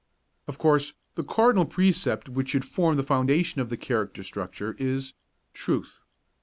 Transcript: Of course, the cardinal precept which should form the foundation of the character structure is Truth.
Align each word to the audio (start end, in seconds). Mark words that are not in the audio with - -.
Of 0.47 0.57
course, 0.57 0.95
the 1.13 1.23
cardinal 1.23 1.67
precept 1.67 2.27
which 2.27 2.49
should 2.49 2.65
form 2.65 2.97
the 2.97 3.03
foundation 3.03 3.61
of 3.61 3.69
the 3.69 3.77
character 3.77 4.23
structure 4.23 4.75
is 4.79 5.13
Truth. 5.53 6.05